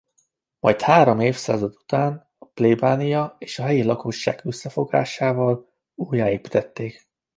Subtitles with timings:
[0.59, 7.07] Majd három évszázad után a plébánia és a helyi lakosság összefogásával újjáépítették.